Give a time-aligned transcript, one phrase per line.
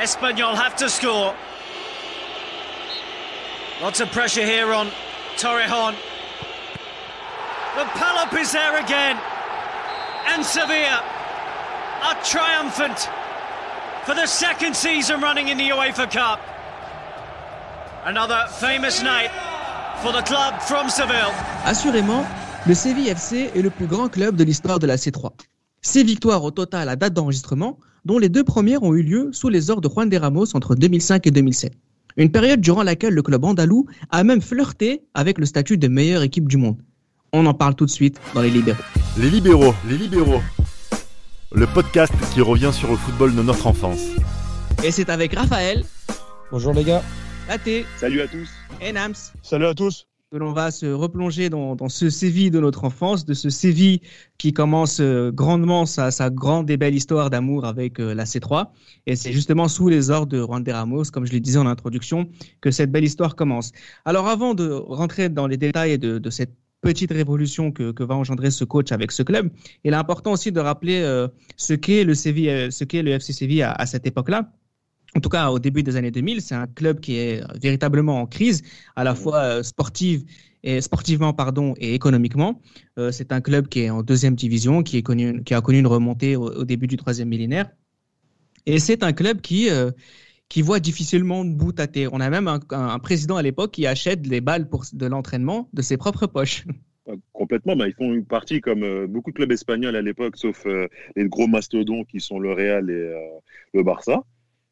[0.00, 1.34] Espanyol have to score.
[3.82, 4.90] Lots of pressure here on
[5.36, 5.94] Torrejon.
[7.76, 9.18] The Palop is there again.
[10.26, 11.04] And Sevilla
[12.02, 13.10] are triumphant
[14.06, 16.40] for the second season running in the UEFA Cup.
[18.06, 19.30] Another famous night
[20.02, 21.32] for the club from Seville.
[21.66, 22.24] Assurément,
[22.66, 25.30] le Séville FC est le plus grand club de l'histoire de la C3.
[25.82, 29.48] Six victoires au total à date d'enregistrement, dont les deux premières ont eu lieu sous
[29.48, 31.72] les ordres de Juan de Ramos entre 2005 et 2007.
[32.16, 36.22] Une période durant laquelle le club andalou a même flirté avec le statut de meilleure
[36.22, 36.76] équipe du monde.
[37.32, 38.82] On en parle tout de suite dans les libéraux.
[39.18, 40.42] Les libéraux, les libéraux.
[41.52, 44.02] Le podcast qui revient sur le football de notre enfance.
[44.84, 45.84] Et c'est avec Raphaël.
[46.50, 47.02] Bonjour les gars.
[47.48, 47.84] Tate.
[47.98, 48.48] Salut à tous.
[48.80, 49.14] Et Nams.
[49.42, 53.24] Salut à tous que l'on va se replonger dans, dans, ce Séville de notre enfance,
[53.24, 54.00] de ce Séville
[54.38, 58.68] qui commence euh, grandement sa, sa, grande et belle histoire d'amour avec euh, la C3.
[59.06, 61.66] Et c'est justement sous les ordres de Juan de Ramos, comme je le disais en
[61.66, 62.28] introduction,
[62.60, 63.72] que cette belle histoire commence.
[64.04, 68.14] Alors avant de rentrer dans les détails de, de cette petite révolution que, que, va
[68.14, 69.50] engendrer ce coach avec ce club,
[69.82, 71.26] il est important aussi de rappeler euh,
[71.56, 74.52] ce qu'est le ce qu'est le FC Séville à, à cette époque-là
[75.16, 78.26] en tout cas au début des années 2000, c'est un club qui est véritablement en
[78.26, 78.62] crise,
[78.96, 80.24] à la fois euh, sportive
[80.62, 82.60] et sportivement pardon et économiquement.
[82.98, 85.78] Euh, c'est un club qui est en deuxième division, qui, est connu, qui a connu
[85.78, 87.70] une remontée au, au début du troisième millénaire,
[88.66, 89.90] et c'est un club qui euh,
[90.48, 92.10] qui voit difficilement de bout à terre.
[92.12, 95.80] On a même un, président à l'époque qui achète les balles pour, de l'entraînement de
[95.80, 96.64] ses propres poches.
[97.32, 100.66] Complètement, bah, ils font une partie comme euh, beaucoup de clubs espagnols à l'époque, sauf
[100.66, 103.14] les gros mastodons qui sont le Real et
[103.74, 104.24] le Barça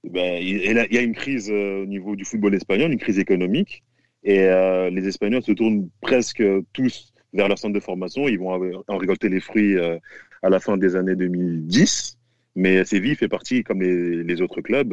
[0.05, 3.83] ben, il y a une crise euh, au niveau du football espagnol, une crise économique,
[4.23, 8.29] et euh, les Espagnols se tournent presque tous vers leur centre de formation.
[8.29, 9.99] Ils vont en récolter les fruits euh,
[10.43, 12.17] à la fin des années 2010.
[12.57, 14.93] Mais Séville fait partie, comme les, autres clubs,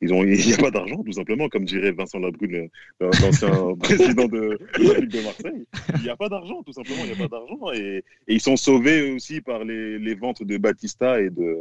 [0.00, 2.68] ils ont, il n'y a pas d'argent, tout simplement, comme dirait Vincent Labrune,
[3.00, 5.66] l'ancien président de, la Ligue de Marseille.
[5.96, 7.72] Il n'y a pas d'argent, tout simplement, il n'y a pas d'argent.
[7.74, 11.58] Et, ils sont sauvés aussi par les ventes de Batista et de,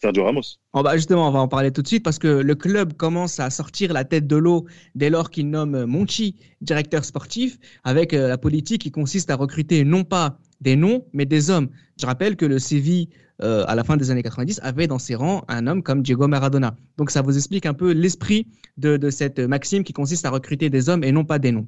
[0.00, 0.58] Sergio Ramos.
[0.72, 3.38] Oh bah justement, on va en parler tout de suite parce que le club commence
[3.38, 8.28] à sortir la tête de l'eau dès lors qu'il nomme Monchi directeur sportif avec euh,
[8.28, 11.68] la politique qui consiste à recruter non pas des noms mais des hommes.
[12.00, 13.10] Je rappelle que le Séville
[13.42, 16.28] euh, à la fin des années 90 avait dans ses rangs un homme comme Diego
[16.28, 16.76] Maradona.
[16.96, 18.46] Donc ça vous explique un peu l'esprit
[18.78, 21.66] de, de cette maxime qui consiste à recruter des hommes et non pas des noms.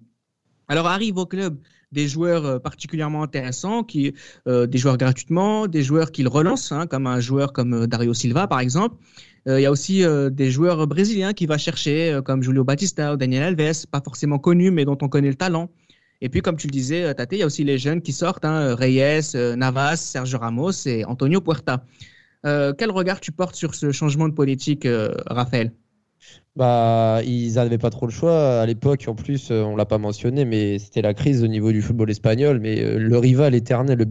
[0.69, 1.59] Alors arrive au club
[1.93, 4.15] des joueurs euh, particulièrement intéressants, qui,
[4.49, 8.15] euh, des joueurs gratuitement, des joueurs qu'il relance, hein, comme un joueur comme euh, Dario
[8.15, 8.97] Silva par exemple.
[9.45, 13.43] Il y a aussi des joueurs brésiliens qu'il va chercher, comme Julio Batista ou Daniel
[13.43, 15.69] Alves, pas forcément connus, mais dont on connaît le talent.
[16.21, 18.45] Et puis, comme tu le disais, Tate, il y a aussi les jeunes qui sortent,
[18.45, 21.85] hein, Reyes, Navas, Sergio Ramos et Antonio Puerta.
[22.45, 24.87] quel regard tu portes sur ce changement de politique,
[25.27, 25.73] Raphaël?
[26.57, 29.05] Bah, ils n'avaient pas trop le choix à l'époque.
[29.09, 32.11] En plus, euh, on l'a pas mentionné, mais c'était la crise au niveau du football
[32.11, 32.61] espagnol.
[32.61, 34.05] Mais euh, le rival éternel, le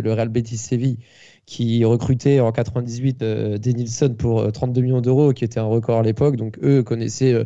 [0.00, 0.98] le Real Betis Séville,
[1.46, 6.02] qui recrutait en 98 euh, Denilson pour 32 millions d'euros, qui était un record à
[6.02, 6.36] l'époque.
[6.36, 7.44] Donc eux connaissaient, euh,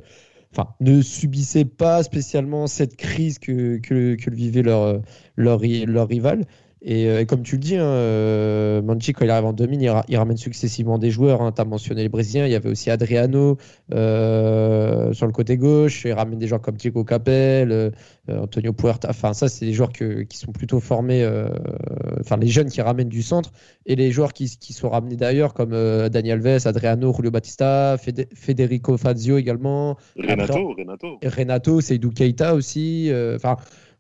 [0.81, 5.01] ne subissaient pas spécialement cette crise que que, que vivait leur
[5.37, 6.45] leur leur rival.
[6.89, 9.83] Et, euh, et, comme tu le dis, hein, euh, Manchi, quand il arrive en 2000,
[9.83, 11.43] il, il ramène successivement des joueurs.
[11.43, 11.51] Hein.
[11.51, 13.57] Tu as mentionné les Brésiliens, il y avait aussi Adriano
[13.93, 16.05] euh, sur le côté gauche.
[16.05, 17.91] Il ramène des joueurs comme Diego Capel,
[18.31, 19.09] Antonio Puerta.
[19.11, 21.29] Enfin, ça, c'est des joueurs que, qui sont plutôt formés,
[22.21, 23.51] enfin, les jeunes qui ramènent du centre
[23.85, 25.71] et les joueurs qui, qui sont ramenés d'ailleurs, comme
[26.09, 29.97] Daniel Alves, Adriano, Julio Batista, Fede, Federico Fazio également.
[30.17, 31.19] Renato, Après, Renato.
[31.25, 33.11] Renato, Seydou Keita aussi.
[33.35, 33.57] Enfin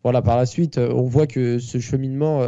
[0.06, 2.40] voilà, par la suite, on voit que ce cheminement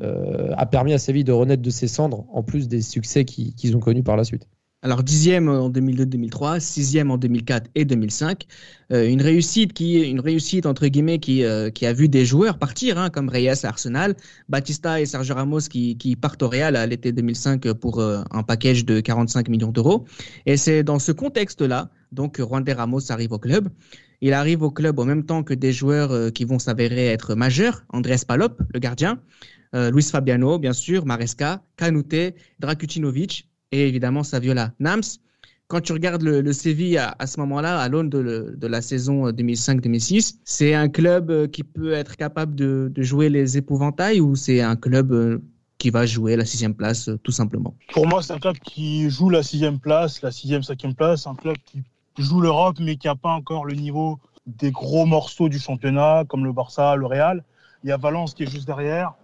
[0.00, 3.52] euh, a permis à Séville de renaître de ses cendres, en plus des succès qu'ils
[3.54, 4.46] qu ont connus par la suite.
[4.82, 8.46] Alors dixième en 2002-2003, sixième en 2004 et 2005,
[8.92, 12.58] euh, une réussite qui, une réussite entre guillemets qui, euh, qui a vu des joueurs
[12.58, 14.14] partir, hein, comme Reyes à Arsenal,
[14.48, 18.42] Batista et Sergio Ramos qui, qui partent au Real à l'été 2005 pour euh, un
[18.42, 20.06] package de 45 millions d'euros.
[20.46, 23.68] Et c'est dans ce contexte-là, donc Juan de Ramos arrive au club.
[24.20, 27.34] Il arrive au club en même temps que des joueurs euh, qui vont s'avérer être
[27.34, 29.20] majeurs, Andrés Palop, le gardien,
[29.74, 34.72] euh, Luis Fabiano, bien sûr, Maresca, Canute, Drakutinovic et évidemment Saviola.
[34.80, 35.02] Nams,
[35.68, 40.38] quand tu regardes le, le Séville à, ce moment-là, à l'aune de, la saison 2005-2006,
[40.44, 44.60] c'est un club euh, qui peut être capable de, de jouer les épouvantails ou c'est
[44.60, 45.38] un club euh,
[45.78, 47.76] qui va jouer la sixième place tout simplement?
[47.92, 51.36] Pour moi, c'est un club qui joue la sixième place, la sixième, cinquième place, un
[51.36, 51.84] club qui
[52.18, 56.44] joue l'Europe, mais qui n'a pas encore le niveau des gros morceaux du championnat, comme
[56.44, 57.44] le Barça, le Real.
[57.84, 59.14] Il y a Valence qui est juste derrière.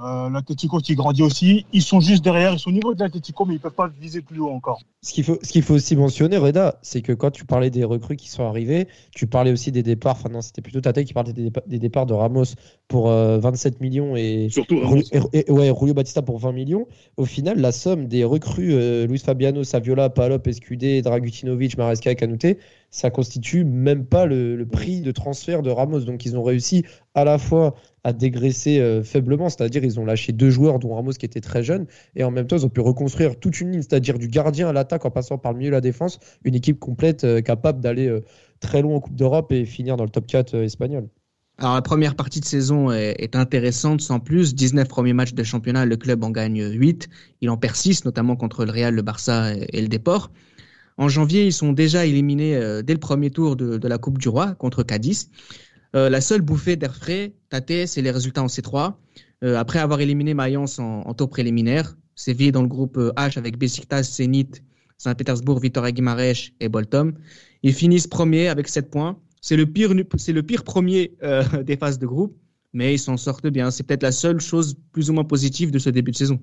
[0.00, 1.66] Euh, L'Atletico qui grandit aussi.
[1.72, 3.88] Ils sont juste derrière, ils sont au niveau de l'Atletico, mais ils ne peuvent pas
[4.00, 4.80] viser plus haut encore.
[5.02, 7.82] Ce qu'il faut, ce qu'il faut aussi mentionner, Reda, c'est que quand tu parlais des
[7.82, 10.14] recrues qui sont arrivées, tu parlais aussi des départs.
[10.14, 12.44] Enfin, non, c'était plutôt Tate qui parlait des, dépa- des départs de Ramos
[12.86, 15.02] pour euh, 27 millions et, Surtout Ramos.
[15.32, 16.86] et- et- ouais, Julio Batista pour 20 millions.
[17.16, 22.16] Au final, la somme des recrues euh, Luis Fabiano, Saviola, Palop, Escudé, Dragutinovic, Maresca et
[22.16, 22.46] Canute,
[22.90, 26.00] ça constitue même pas le, le prix de transfert de Ramos.
[26.00, 26.84] Donc, ils ont réussi
[27.16, 27.74] à la fois
[28.04, 29.02] à dégraisser euh,
[29.48, 31.86] c'est-à-dire ils ont lâché deux joueurs, dont Ramos qui était très jeune,
[32.16, 34.72] et en même temps, ils ont pu reconstruire toute une ligne, c'est-à-dire du gardien à
[34.72, 38.06] l'attaque en passant par le milieu et la défense, une équipe complète euh, capable d'aller
[38.06, 38.24] euh,
[38.60, 41.08] très loin en Coupe d'Europe et finir dans le top 4 euh, espagnol.
[41.58, 44.54] Alors la première partie de saison est, intéressante sans plus.
[44.54, 47.08] 19 premiers matchs de championnat, le club en gagne 8.
[47.40, 50.30] Il en perd 6, notamment contre le Real, le Barça et, le Deport.
[50.98, 52.54] En janvier, ils sont déjà éliminés
[52.84, 55.30] dès le premier tour de, de la Coupe du Roi contre Cadiz.
[55.96, 58.94] Euh, la seule bouffée d'air frais, Tate, c'est les résultats en C3.
[59.44, 63.56] Euh, après avoir éliminé Mayence en, tour préliminaire, Séville dans le groupe euh, H avec
[63.56, 64.50] Besiktas, Zenit,
[64.98, 67.14] Saint-Pétersbourg, Vitoria Guimarães et Bolton.
[67.62, 69.18] Ils finissent premiers avec 7 points.
[69.40, 71.12] C'est le pire, c'est le pire premier
[71.64, 72.36] des phases de groupe,
[72.72, 73.70] mais ils s'en sortent bien.
[73.70, 76.40] C'est peut-être la seule chose plus ou moins positive de ce début de saison.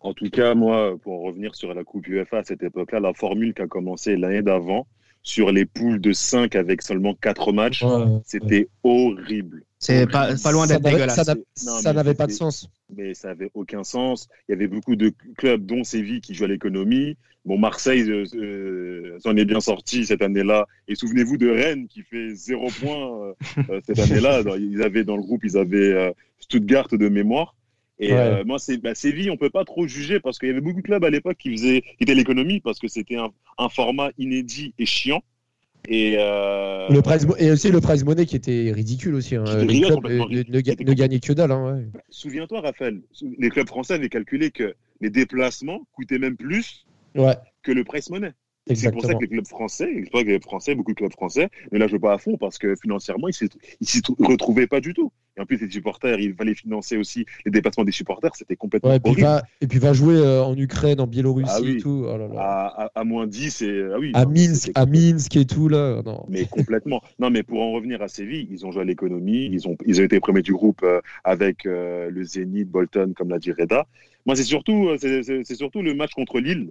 [0.00, 3.12] En tout cas, moi, pour en revenir sur la Coupe UEFA à cette époque-là, la
[3.12, 4.86] formule qui a commencé l'année d'avant,
[5.28, 7.84] sur les poules de 5 avec seulement 4 matchs,
[8.24, 9.62] c'était horrible.
[9.78, 11.44] C'est pas, pas loin Ça d'être n'avait- dégueulasse.
[11.54, 12.68] ça n'avait pas de sens.
[12.96, 14.28] mais ça avait aucun sens.
[14.48, 17.16] Il y avait beaucoup de clubs, dont Séville, qui jouaient à l'économie.
[17.44, 20.66] Bon, Marseille euh, euh, s'en est bien sorti cette année-là.
[20.88, 23.34] Et souvenez-vous de Rennes, qui fait zéro point
[23.68, 24.42] euh, cette année-là.
[24.58, 26.10] Ils avaient dans le groupe, ils avaient euh,
[26.40, 27.54] Stuttgart de mémoire.
[28.00, 28.18] Et Ouais.
[28.18, 30.80] euh, moi, c'est bah, Séville, on peut pas trop juger parce qu'il y avait beaucoup
[30.80, 34.10] de clubs à l'époque qui faisaient, qui étaient l'économie parce que c'était un, un format
[34.18, 35.22] inédit et chiant.
[35.88, 39.36] Et euh, Le prize et aussi le prize money qui était ridicule aussi.
[39.36, 39.44] hein.
[39.46, 41.50] Était Les clubs euh, ne, ne ne gagnaient que dalle.
[41.52, 41.86] hein, ouais.
[42.10, 43.00] souviens-toi, Raphaël,
[43.38, 48.10] les clubs français avaient calculé que les déplacements coûtaient même plus Ouais, que le price
[48.10, 48.32] money.
[48.74, 51.78] C'est pour ça que les clubs français, que les Français, beaucoup de clubs français, ne
[51.78, 53.48] la jouent pas à fond parce que financièrement, ils
[53.80, 55.10] ils s'y retrouvaient pas du tout.
[55.38, 58.90] Et en plus, les supporters, il fallait financer aussi les déplacements des supporters, c'était complètement
[58.90, 59.26] Ouais, et, puis horrible.
[59.26, 61.76] va, et puis va jouer euh, en Ukraine, en Biélorussie Ah oui.
[61.76, 62.04] et tout.
[62.08, 62.40] Oh là là.
[62.40, 64.10] À, à- à moins 10 et ah oui.
[64.14, 66.02] à non, Minsk, à Minsk et tout là.
[66.04, 66.24] Non.
[66.28, 67.00] Mais complètement.
[67.20, 70.00] Non, mais pour en revenir à Séville, ils ont joué à l'économie, ils ont, ils
[70.00, 73.86] ont été premiers du groupe euh, avec euh, le Zénith, Bolton, comme l'a dit Reda.
[74.26, 76.70] Moi, c'est surtout, c'est- surtout le match contre Lille,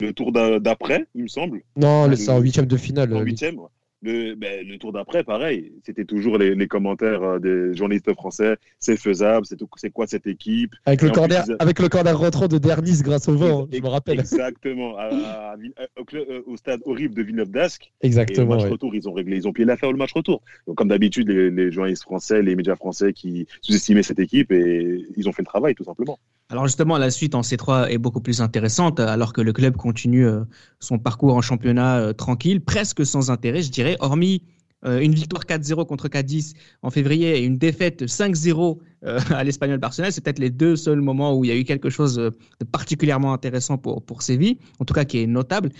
[0.00, 3.14] le tour d'a- d'après, il me semble, Non, c'est en huitième de finale.
[3.14, 3.56] en huitième.
[4.00, 8.56] Le, ben, le tour d'après, pareil, c'était toujours les, les commentaires euh, des journalistes français.
[8.78, 10.72] C'est faisable, c'est quoi cette équipe?
[10.86, 13.88] Avec le corner, plus, avec le corner rentrant de Dernis grâce au vent, je me
[13.88, 14.20] rappelle.
[14.20, 17.86] Exactement, à- à- à- au, club- euh, au stade horrible de Villeneuve d'Ascq.
[17.86, 18.54] Et le Exactement.
[18.54, 18.70] match ouais.
[18.70, 20.42] retour, ils ont réglé, ils ont plié l'affaire le match retour.
[20.68, 25.06] Donc, comme d'habitude, les, les journalistes français, les médias français qui sous-estimaient cette équipe et
[25.16, 26.20] ils ont fait le travail, tout simplement.
[26.50, 30.26] Alors justement, la suite en C3 est beaucoup plus intéressante, alors que le club continue
[30.26, 30.44] euh,
[30.80, 34.42] son parcours en championnat euh, tranquille, presque sans intérêt, je dirais, hormis
[34.84, 39.78] euh, une victoire 4-0 contre Cadiz en février et une défaite 5-0 euh, à l'Espagnol
[39.78, 40.10] Barcelone.
[40.10, 42.32] C'est peut-être les deux seuls moments où il y a eu quelque chose de
[42.70, 45.70] particulièrement intéressant pour, pour Séville, en tout cas qui est notable.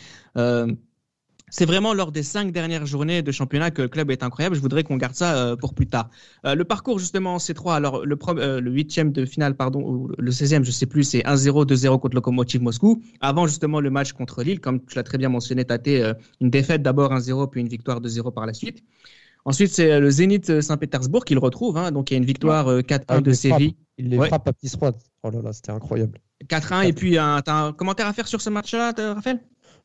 [1.50, 4.56] C'est vraiment lors des cinq dernières journées de championnat que le club est incroyable.
[4.56, 6.10] Je voudrais qu'on garde ça euh, pour plus tard.
[6.46, 10.10] Euh, le parcours justement en C3, alors le, euh, le huitième de finale, pardon, ou
[10.18, 13.02] le 16e, je sais plus, c'est 1-0, 2-0 contre Lokomotiv Moscou.
[13.20, 15.88] Avant justement le match contre Lille, comme tu l'as très bien mentionné, Tate,
[16.40, 18.82] une défaite d'abord 1-0, puis une victoire 2-0 par la suite.
[19.44, 21.78] Ensuite, c'est le Zénith Saint-Pétersbourg qui le retrouve.
[21.78, 21.90] hein.
[21.90, 23.74] donc il y a une victoire euh, 4-1 Ah, de Séville.
[23.96, 24.28] Il les Ouais.
[24.28, 24.92] frappe à petits froid.
[25.22, 26.18] Oh là là, c'était incroyable.
[26.48, 26.82] 4-1.
[26.86, 29.40] Et puis, un, t'as un commentaire à faire sur ce match-là, Raphaël?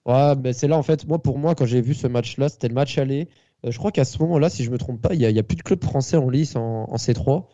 [0.06, 2.68] Ouais, mais c'est là en fait, moi pour moi, quand j'ai vu ce match-là, c'était
[2.68, 3.30] le match aller.
[3.66, 5.44] Euh, je crois qu'à ce moment-là, si je me trompe pas, il n'y a, a
[5.44, 7.48] plus de club français en lice en, en C3.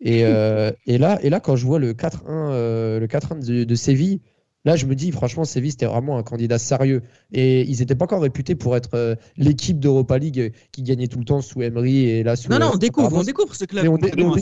[0.00, 3.64] Et, euh, et, là, et là, quand je vois le 4-1 euh, le 4-1 de,
[3.64, 4.20] de Séville,
[4.66, 7.02] là, je me dis, franchement, Séville, c'était vraiment un candidat sérieux.
[7.32, 11.06] Et ils n'étaient pas encore réputés pour être euh, l'équipe d'Europa League euh, qui gagnait
[11.06, 12.50] tout le temps sous Emery et là sous.
[12.50, 13.20] Non, non, euh, on découvre, Ramos.
[13.20, 13.82] on découvre ce club.
[13.84, 14.36] Mais on dé- découvre.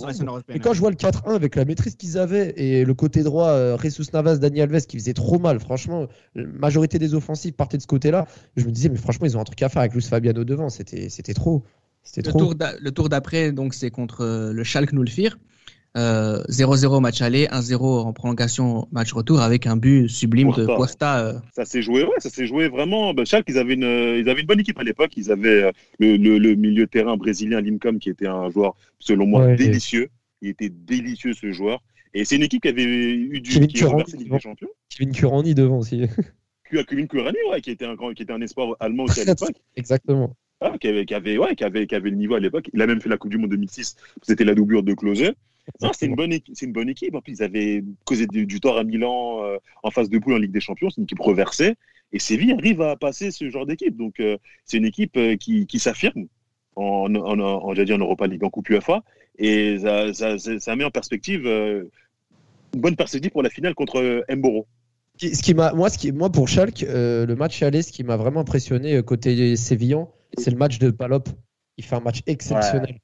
[0.49, 3.49] Et quand je vois le 4-1 avec la maîtrise qu'ils avaient et le côté droit,
[3.51, 7.77] euh, Jesus Navas, Dani Alves qui faisait trop mal, franchement, la majorité des offensives partaient
[7.77, 8.27] de ce côté-là.
[8.57, 10.69] Je me disais, mais franchement, ils ont un truc à faire avec Luis Fabiano devant.
[10.71, 11.63] C'était c'était trop.
[12.03, 12.39] C'était Le trop.
[12.39, 15.39] tour, d'a- le tour d'après, donc, c'est contre euh, le Schalke 04.
[15.97, 20.67] Euh, 0-0 match aller, 1-0 en prolongation match retour avec un but sublime de.
[20.67, 21.25] Cuesta.
[21.25, 23.15] euh, Ça s'est joué, ouais, ça s'est joué vraiment.
[23.15, 25.13] Ben, Schalke, ils avaient une, euh, ils avaient une bonne équipe à l'époque.
[25.17, 28.75] Ils avaient euh, le, le, le milieu de terrain brésilien Lincom qui était un joueur,
[28.99, 29.55] selon moi, Ouais.
[29.57, 30.09] délicieux.
[30.43, 31.81] Il était délicieux ce joueur.
[32.13, 33.85] Et c'est une équipe qui avait eu du Kevin qui
[34.19, 34.69] Ligue des Champions.
[34.89, 36.07] Kevin Kurani devant aussi.
[36.89, 39.55] Kevin Kurani, ouais, qui était un grand, qui était un espoir allemand aussi à l'époque.
[39.77, 40.35] Exactement.
[40.61, 42.69] Ah, qui, avait, qui, avait, ouais, qui, avait, qui avait le niveau à l'époque.
[42.73, 43.97] Il a même fait la Coupe du Monde 2006.
[44.23, 45.33] C'était la doublure de Klose.
[45.81, 46.55] Non, c'est une bonne équipe.
[46.57, 47.15] C'est une bonne équipe.
[47.15, 50.35] En plus, ils avaient causé du, du tort à Milan euh, en phase de poule
[50.35, 50.91] en Ligue des Champions.
[50.91, 51.75] C'est une équipe reversée.
[52.13, 53.97] Et Séville arrive à passer ce genre d'équipe.
[53.97, 56.27] Donc, euh, c'est une équipe euh, qui, qui s'affirme
[56.77, 59.03] en, en, en, j'allais dire en Europa League, en Coupe UEFA.
[59.39, 61.85] Et ça, ça, ça- ça met en perspective euh,
[62.75, 64.67] une bonne perspective pour la finale contre Mboro.
[65.21, 68.05] Ce qui- m'a, moi, ce qui, moi, pour Schalke, euh, le match aller, ce qui
[68.05, 71.29] m'a vraiment impressionné côté sévillan, c'est le match de Palop.
[71.79, 72.99] Il fait un match exceptionnel.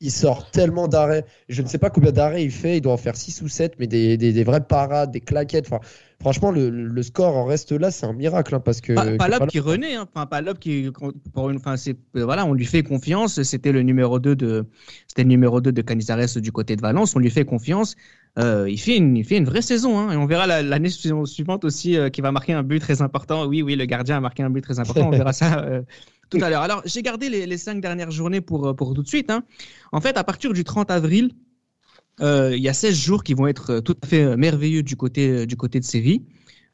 [0.00, 1.24] Il sort tellement d'arrêts.
[1.48, 2.78] Je ne sais pas combien d'arrêts il fait.
[2.78, 5.66] Il doit en faire 6 ou 7, mais des, des, des vraies parades, des claquettes.
[5.66, 5.80] Enfin,
[6.20, 8.54] franchement, le, le score en reste là, c'est un miracle.
[8.54, 10.08] hein, parce que, Pas, Palop- qui renaît, hein.
[10.14, 10.90] enfin Palop qui,
[11.34, 13.42] pour une, enfin c'est, euh, voilà, on lui fait confiance.
[13.42, 14.66] C'était le numéro 2 de,
[15.06, 17.14] c'était le numéro 2 de Canizares du côté de Valence.
[17.16, 17.94] On lui fait confiance.
[18.38, 20.12] Euh, il fait une, il fait une vraie saison, hein.
[20.12, 23.02] Et on verra la- l'année su- suivante aussi euh, qu'il va marquer un but très
[23.02, 23.46] important.
[23.46, 25.08] Oui, oui, le gardien a marqué un but très important.
[25.08, 25.82] On verra ça euh,
[26.30, 26.62] tout à l'heure.
[26.62, 29.30] Alors, j'ai gardé les, cinq dernières journées pour, pour tout de suite.
[29.30, 29.44] Hein.
[29.92, 31.32] En fait, à partir du 30 avril,
[32.20, 35.56] il y a 16 jours qui vont être tout à fait merveilleux du côté, du
[35.56, 36.22] côté de Séville,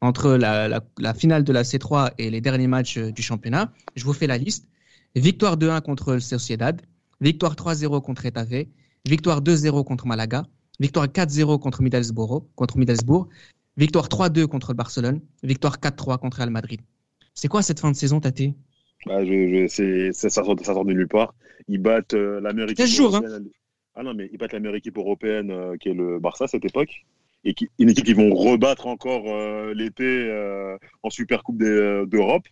[0.00, 3.72] entre la, finale de la C3 et les derniers matchs du championnat.
[3.96, 4.68] Je vous fais la liste.
[5.16, 6.80] Victoire 2-1 contre Sociedad,
[7.20, 8.66] victoire 3-0 contre Etave,
[9.04, 10.44] victoire 2-0 contre Malaga,
[10.80, 13.28] victoire 4-0 contre Middlesbrough, contre Middlesbrough,
[13.76, 16.80] victoire 3-2 contre le Barcelone, victoire 4-3 contre Real Madrid.
[17.34, 18.54] C'est quoi cette fin de saison, Tate?
[19.06, 21.34] Bah, je, je, c'est, ça, sort, ça sort de nulle part.
[21.68, 23.20] Ils battent euh, la meilleure équipe 16 jours, hein.
[23.20, 23.48] européenne.
[23.94, 26.48] Ah non, mais ils battent la meilleure équipe européenne euh, qui est le Barça à
[26.48, 27.04] cette époque.
[27.44, 32.04] Et qui, une équipe qu'ils vont rebattre encore euh, l'été euh, en Super Coupe euh,
[32.06, 32.46] d'Europe.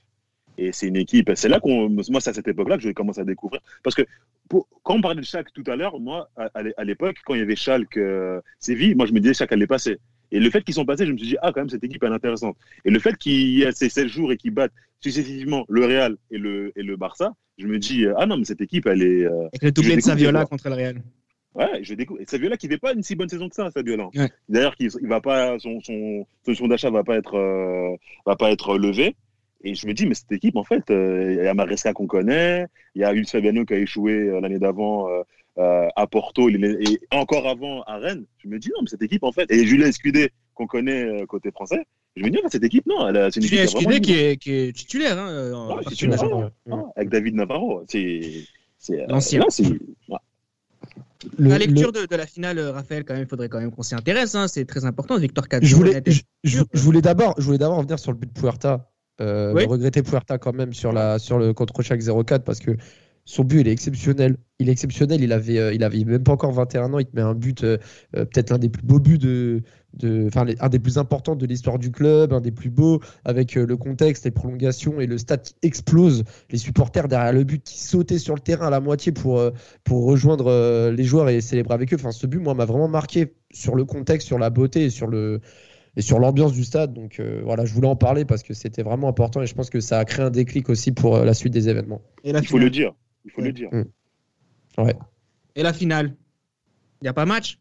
[0.59, 1.31] Et c'est une équipe.
[1.35, 1.89] C'est là qu'on.
[1.89, 3.61] Moi, c'est à cette époque-là que je commence à découvrir.
[3.83, 4.03] Parce que
[4.49, 7.17] pour- quand on parlait de Schalke tout à l'heure, moi, à, à l'é- à l'époque,
[7.25, 9.99] quand il y avait Schalke euh, Séville, moi, je me disais Schalke allait passer.
[10.33, 12.03] Et le fait qu'ils sont passés, je me suis dit, ah, quand même, cette équipe
[12.03, 12.57] elle est intéressante.
[12.85, 16.17] Et le fait qu'il y ait ces 16 jours et qu'ils battent successivement le Real
[16.31, 19.25] et le, et le Barça, je me dis, ah non, mais cette équipe, elle est.
[19.25, 21.03] euh, Avec le doublé de Saviola contre le Real.
[21.55, 22.21] Ouais, je découvre.
[22.21, 24.09] Et Saviola qui fait pas une si bonne saison que ça, Saviola.
[24.15, 24.31] Ouais.
[24.49, 27.97] D'ailleurs, qu'il- il va pas, son, son, son son d'achat va pas être, euh,
[28.27, 29.15] va pas être levé.
[29.68, 32.06] Et je me dis, mais cette équipe, en fait, euh, il y a Maresca qu'on
[32.06, 35.23] connaît, il y a Luis Fabiano qui a échoué euh, l'année d'avant euh,
[35.58, 38.26] euh, à Porto, il est- et encore avant à Rennes.
[38.38, 41.26] Je me dis, non, mais cette équipe, en fait, et Julien Escudé qu'on connaît euh,
[41.26, 43.90] côté français, je me dis, ah, cette équipe, non, elle c'est une équipe Julien vraiment
[43.90, 45.18] Escudé qui est, qui est titulaire.
[45.18, 46.23] Hein, euh, en Ouais, titulaire.
[46.70, 47.82] Ah, avec David Navarro.
[47.88, 48.20] C'est,
[48.78, 49.40] c'est, euh, L'ancien.
[49.40, 50.18] là, c'est- ouais.
[51.38, 53.73] Le- la lecture le- de, de la finale, Raphaël, quand même, il faudrait quand même
[53.73, 54.35] qu'on s'y intéresse.
[54.37, 55.18] Hein, c'est très important.
[55.18, 56.66] Victoire 4 je voulais, je, je- sûr.
[56.73, 58.88] je voulais d'abord, je voulais d'abord revenir sur le but de Puerta.
[59.20, 59.64] Euh, Oui.
[59.64, 62.76] Regretter Puerta quand même sur la sur le contre chaque 0-4 parce que
[63.26, 64.37] son but il est exceptionnel.
[64.61, 65.20] Il est exceptionnel.
[65.20, 66.99] Il avait euh, il avait même pas encore 21 ans.
[67.00, 67.76] Il te met un but euh,
[68.16, 69.62] euh, peut-être l'un des plus beaux buts de
[69.94, 73.56] de enfin un des plus importants de l'histoire du club, un des plus beaux avec
[73.56, 77.62] euh, le contexte, les prolongations et le stade qui explose, les supporters derrière le but
[77.64, 79.42] qui sautaient sur le terrain à la moitié pour
[79.85, 81.96] pour rejoindre les joueurs et célébrer avec eux.
[81.99, 85.08] Enfin ce but moi m'a vraiment marqué sur le contexte, sur la beauté et sur
[85.08, 85.40] le
[85.97, 86.93] et sur l'ambiance du stade.
[86.95, 89.71] Donc euh, voilà, je voulais en parler parce que c'était vraiment important et je pense
[89.71, 92.03] que ça a créé un déclic aussi pour euh, la suite des événements.
[92.23, 92.93] Et la Il faut le dire.
[93.25, 93.47] Il faut Ouais.
[93.49, 93.71] le dire.
[95.55, 96.15] Et la finale.
[97.00, 97.59] Il n'y a pas match?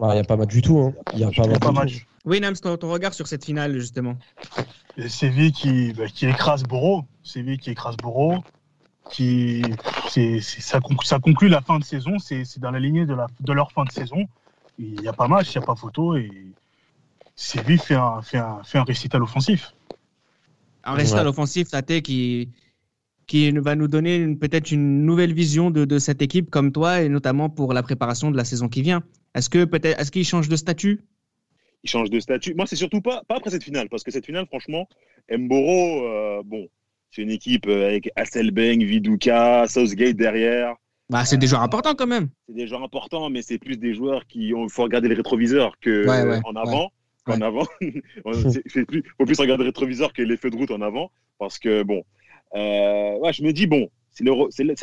[0.00, 0.78] Il n'y a pas match du tout.
[0.78, 0.94] hein.
[1.12, 1.80] Il y a pas Il y a match pas du tout.
[1.80, 2.06] match.
[2.24, 4.16] Oui, Nams, ton, ton regard sur cette finale, justement?
[5.08, 7.04] Séville qui, bah, qui écrase Boro.
[7.22, 8.42] Séville qui écrase Boro.
[9.10, 9.62] Qui,
[10.10, 12.18] c'est, ça, conclut, ça conclut la fin de saison.
[12.18, 14.26] C'est, c'est dans la lignée de, la, de leur fin de saison.
[14.78, 16.16] Il n'y a pas match, il n'y a pas photo.
[16.16, 16.47] Et
[17.40, 19.72] Séville fait un, fait un, fait un récital offensif.
[20.82, 21.30] Un récital Ouais.
[21.30, 22.48] offensif, Tate, qui,
[23.28, 27.08] qui va nous donner peut-être une nouvelle vision de, de cette équipe comme toi, et
[27.08, 29.04] notamment pour la préparation de la saison qui vient.
[29.36, 31.00] Est-ce que peut-être, est-ce qu'il change de statut?
[31.84, 32.54] Il change de statut.
[32.54, 34.88] Moi, c'est surtout pas, pas après cette finale, parce que cette finale, franchement,
[35.30, 36.66] Mboro, euh, bon,
[37.12, 40.74] c'est une équipe euh, avec Hasselbank, Viduka, Southgate derrière.
[41.08, 42.30] bah, C'est des joueurs importants quand même.
[42.48, 45.78] C'est des joueurs importants, mais c'est plus des joueurs qui ont, faut regarder les rétroviseurs
[45.80, 46.86] que Ouais, ouais, en avant.
[46.86, 46.88] ouais.
[47.32, 47.66] En avant,
[48.66, 51.58] c'est plus, faut plus regarder le rétroviseur que les feux de route en avant, parce
[51.58, 52.02] que bon,
[52.54, 54.24] euh, ouais, je me dis bon, c'est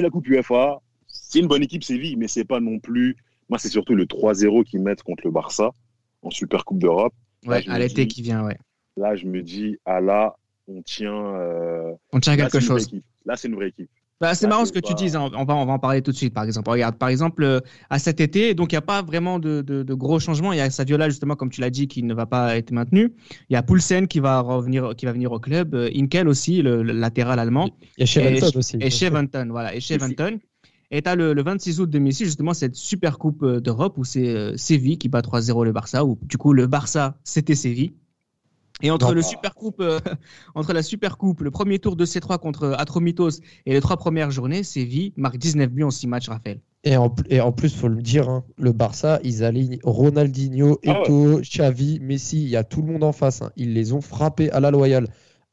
[0.02, 3.16] la, Coupe UEFA, c'est une bonne équipe Séville, mais c'est pas non plus.
[3.50, 5.72] Moi, c'est surtout le 3-0 qu'ils mettent contre le Barça
[6.22, 7.14] en Super Coupe d'Europe.
[7.46, 8.58] Ouais, je à l'été qui vient, ouais.
[8.98, 10.36] Là, je me dis, ah là,
[10.68, 11.36] on tient.
[11.36, 12.90] euh, On tient là, quelque chose.
[13.26, 13.90] Là, c'est une vraie équipe.
[14.22, 15.30] Bah, c'est Là, marrant ce que tu dis, hein.
[15.36, 16.70] on va, on va en parler tout de suite par exemple.
[16.70, 19.84] Regarde, par exemple, euh, à cet été, donc il n'y a pas vraiment de, de-
[19.84, 20.54] de gros changements.
[20.54, 23.14] Il y a Saviola, justement, comme tu l'as dit, qui ne va pas être maintenu.
[23.50, 25.76] Il y a Poulsen qui va, revenir, qui va venir au club.
[25.76, 27.70] Euh, Inkel aussi, le, le latéral allemand.
[27.98, 28.78] Il y a Cheventon Et- aussi.
[28.80, 29.76] Et Cheventon, voilà.
[29.76, 30.40] Et Cheventon.
[30.92, 34.06] Et tu as le, le 26 août 2006, justement, cette super coupe euh, d'Europe où
[34.06, 37.96] c'est euh, Séville qui bat 3-0 le Barça, où du coup, le Barça, c'était Séville.
[38.82, 40.00] Et entre Non, le super coupe, euh,
[40.56, 43.30] entre la super coupe, le premier tour de C3 contre Atromitos
[43.66, 46.60] et les trois premières journées, Séville marque 19 buts en 6 matchs, Raphaël.
[46.84, 51.02] Et en, et en plus, faut le dire, hein, le Barça, ils alignent Ronaldinho, Ah
[51.02, 53.42] Eto'o, Xavi, Messi, il y a tout le monde en face.
[53.42, 53.52] hein.
[53.56, 55.08] Ils les ont frappés à la loyale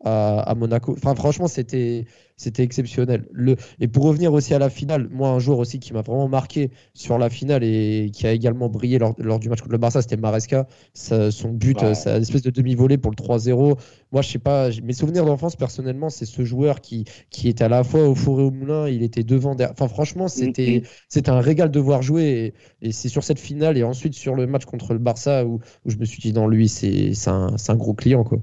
[0.04, 0.94] à, à Monaco.
[0.96, 2.06] Enfin, franchement, c'était
[2.36, 3.28] c'était exceptionnel.
[3.32, 6.28] Le, et pour revenir aussi à la finale, moi, un joueur aussi qui m'a vraiment
[6.28, 9.78] marqué sur la finale et qui a également brillé lors, lors du match contre le
[9.78, 10.66] Barça, c'était Maresca.
[10.94, 13.76] Ça- son but, euh, sa espèce de demi-volée pour le 3-0.
[14.10, 17.68] Moi, je sais pas, mes souvenirs d'enfance, personnellement, c'est ce joueur qui, qui était à
[17.68, 19.54] la fois au four et au moulin, il était devant.
[19.54, 19.72] derrière.
[19.72, 20.86] Enfin, franchement, c'était Mhm.
[21.08, 22.54] c'était un régal de voir jouer.
[22.82, 25.60] Et, et c'est sur cette finale et ensuite sur le match contre le Barça où,
[25.84, 28.38] où je me suis dit, non, lui, c'est un, c'est un gros client, quoi.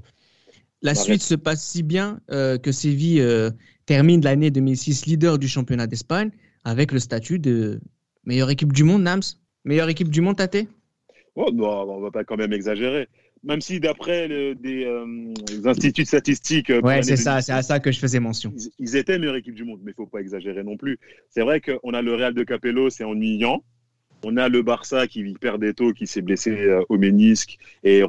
[0.82, 1.04] La Arrête.
[1.04, 3.50] suite se passe si bien euh, que Séville euh,
[3.86, 6.30] termine l'année 2006 leader du championnat d'Espagne
[6.64, 7.80] avec le statut de
[8.24, 9.20] meilleure équipe du monde, Nams.
[9.64, 10.66] Meilleure équipe du monde, Tate?
[11.36, 13.08] Oh, non, on va pas quand même exagérer.
[13.42, 15.06] Même si d'après le- des euh,
[15.50, 18.52] les instituts statistiques, Ouais, c'est ça, 2006, c'est à ça que je faisais mention.
[18.56, 20.98] ils, ils étaient meilleure équipe du monde, mais il faut pas exagérer non plus.
[21.30, 23.62] C'est vrai qu'on a le Real de Capello, c'est ennuyant.
[24.22, 28.02] On a le Barça qui perd des taux, qui s'est blessé au ménisque, et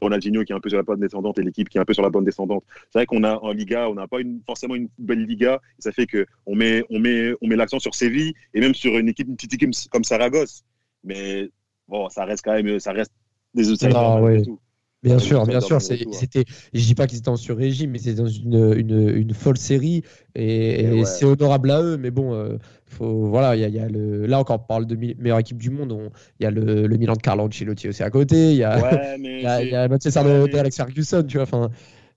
[0.00, 1.94] Ronaldinho qui est un peu sur la bonne descendante et l'équipe qui est un peu
[1.94, 2.64] sur la bonne descendante.
[2.90, 5.60] C'est vrai qu'on a en Liga, on n'a pas une, forcément une belle Liga.
[5.78, 8.74] Et ça fait que on met, on met, on met l'accent sur Séville et même
[8.74, 10.64] sur une équipe, une petite équipe comme Saragosse.
[11.04, 11.50] Mais
[11.88, 13.12] bon, ça reste quand même, ça reste
[13.54, 14.44] des outsiders Ah, malgré ouais.
[14.44, 14.60] tout.
[15.06, 15.80] Bien sûr, bien sûr.
[15.80, 16.04] c'est-.
[16.12, 16.44] C'était,
[16.74, 20.02] je dis pas qu'ils étaient en sur-régime, mais c'était dans une, une, une folle série
[20.34, 21.04] et, Et et ouais.
[21.04, 21.96] c'est honorable à eux.
[21.96, 24.66] Mais bon, euh, faut, voilà, il y a, il y a le, là encore, on
[24.66, 25.92] parle de meilleure équipe du monde.
[25.92, 26.10] on-
[26.40, 28.50] Il y a le, le Milan de Carlo Ancelotti aussi à côté.
[28.52, 30.52] Il y a, Ouais, mais y a, c'est- il y a Manchester ouais, de, mais-
[30.52, 31.44] de Alex Ferguson, tu vois.
[31.44, 31.70] Enfin,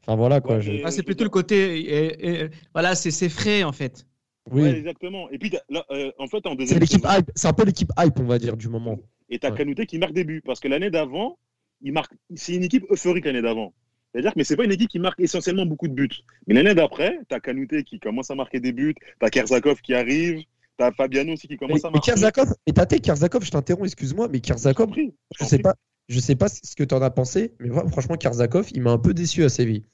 [0.06, 0.56] enfin voilà quoi.
[0.56, 1.80] Ouais, je- mais- Ah, c'est plutôt le côté.
[1.80, 4.06] et- et- voilà, c'est c'est frais en fait.
[4.52, 5.30] Oui, Ouais, exactement.
[5.30, 7.32] Et puis là, euh, en fait, en c'est deuxième l'équipe saison, hype.
[7.36, 8.98] C'est un peu l'équipe hype, on va dire, du moment.
[9.30, 9.58] et t'as Ouais.
[9.60, 11.38] Kanouté qui marque des buts parce que l'année d'avant,
[11.82, 12.14] il marque.
[12.36, 13.74] C'est une équipe euphorique l'année d'avant.
[14.12, 16.10] C'est-à-dire que mais c'est pas une équipe qui marque essentiellement beaucoup de buts.
[16.48, 20.44] Mais l'année d'après, t'as Kanouté qui commence à marquer des buts, t'as Kersakov qui arrive,
[20.78, 22.12] t'as Fabiano aussi qui Mais, commence à mais marquer.
[22.12, 25.76] Kerzakov, et Tate Kerzakov, je t'interromps, excuse-moi, mais Kerzakov, je t'en sais pas,
[26.08, 28.98] je sais pas ce que tu en as pensé, mais franchement, Karzakov, il m'a un
[28.98, 29.86] peu déçu à Séville.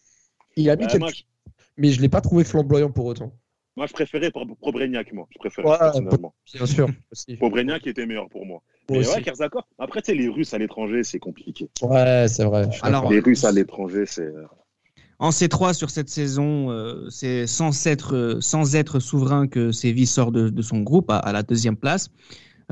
[0.56, 1.24] Il a mis Bah, quelques- je-
[1.77, 3.38] mais je l'ai pas trouvé flamboyant pour autant.
[3.77, 5.27] Moi, je préférais Pro- Probreniak, moi.
[5.32, 6.34] Je préférais, Ouais, personnellement.
[6.53, 6.88] Bien sûr.
[7.11, 7.35] aussi.
[7.35, 8.61] Probreniak était meilleur pour moi.
[8.90, 9.18] Moi Mais aussi.
[9.29, 9.50] ouais.
[9.79, 11.70] Après, tu sais, les Russes à l'étranger, c'est compliqué.
[11.81, 12.70] Ouais, c'est vrai.
[12.81, 13.11] Alors.
[13.11, 14.29] Les Russes à l'étranger, c'est.
[15.20, 20.07] En C3 sur cette saison, euh, c'est sans être, euh, sans être souverain que Séville
[20.07, 22.09] sort de, de son groupe à, à la deuxième place.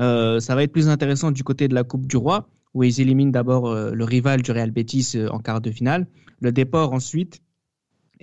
[0.00, 3.00] Euh, ça va être plus intéressant du côté de la Coupe du Roi, où ils
[3.00, 6.06] éliminent d'abord euh, le rival du Real Betis euh, en quart de finale,
[6.40, 7.40] le déport ensuite,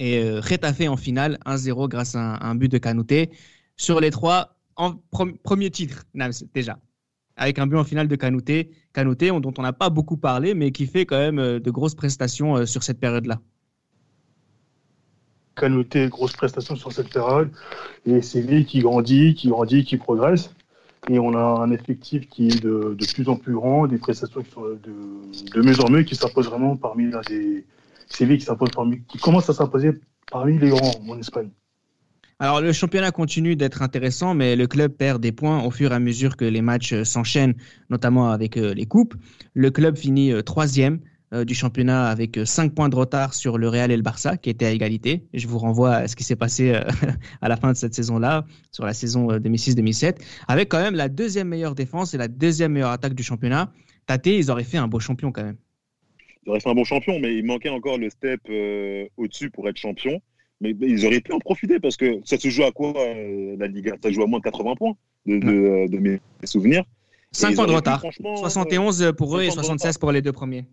[0.02, 3.30] et euh, Retafe en finale, 1-0 grâce à un, but de Canouté.
[3.78, 4.96] Sur les trois, en
[5.44, 6.80] premier titre, Nams, déjà,
[7.36, 10.56] avec un but en finale de Canouté, Canouté on- dont on n'a pas beaucoup parlé,
[10.56, 13.40] mais qui fait quand même euh, de grosses prestations euh, sur cette période-là.
[15.56, 17.52] Canouté, grosse prestation sur cette période.
[18.08, 20.52] Et Séville qui grandit, qui grandit, qui progresse.
[21.12, 24.50] Et on a un effectif qui est de, plus en plus grand, des prestations qui
[24.50, 27.22] sont de, de mieux en mieux, qui s'imposent vraiment parmi là,
[28.12, 29.92] des Séville qui s'impose parmi, commence à s'imposer
[30.32, 31.50] parmi les grands en Espagne.
[32.40, 35.96] Alors le championnat continue d'être intéressant, mais le club perd des points au fur et
[35.96, 37.54] à mesure que les matchs euh, s'enchaînent,
[37.92, 39.14] notamment avec euh, les coupes.
[39.54, 41.00] Le club finit euh, troisième
[41.46, 44.66] du championnat avec 5 points de retard sur le Real et le Barça, qui étaient
[44.66, 45.30] à égalité.
[45.34, 46.74] Je vous renvoie à ce qui s'est passé
[47.42, 50.18] à la fin de cette saison-là, sur la saison euh, 2006-2007,
[50.50, 53.72] avec quand même la deuxième meilleure défense et la deuxième meilleure attaque du championnat.
[54.08, 55.56] Tate, ils auraient fait un beau champion quand même.
[56.46, 59.70] Il aurait fait un bon champion, mais il manquait encore le step euh, au-dessus pour
[59.70, 60.20] être champion.
[60.60, 63.56] Mais, mais ils auraient pu en profiter parce que ça se joue à quoi euh,
[63.58, 64.94] la Liga Ça se joue à moins de 80 points
[65.26, 66.84] de, de, euh, de mes souvenirs.
[67.32, 68.00] 5 ils points de pu, retard.
[68.00, 70.66] franchement, 71 pour eux et 5 points de 76 pour les deux premiers.